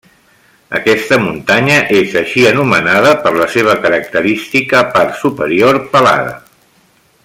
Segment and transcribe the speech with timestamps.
[0.77, 6.37] Aquesta muntanya és així anomenada per la seva característica part superior pelada.